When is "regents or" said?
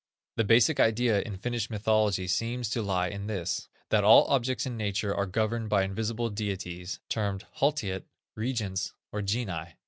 8.33-9.21